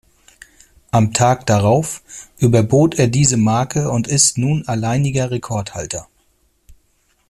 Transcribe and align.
Am 0.89 1.13
Tag 1.13 1.45
darauf 1.45 2.01
überbot 2.39 2.95
er 2.97 3.07
diese 3.07 3.37
Marke 3.37 3.91
und 3.91 4.07
ist 4.07 4.39
nun 4.39 4.67
alleiniger 4.67 5.29
Rekordhalter. 5.29 6.07